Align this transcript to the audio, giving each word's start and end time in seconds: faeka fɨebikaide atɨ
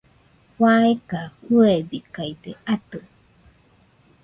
faeka 0.57 1.21
fɨebikaide 1.43 2.51
atɨ 2.73 2.99